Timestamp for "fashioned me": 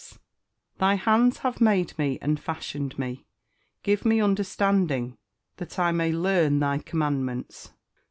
2.39-3.23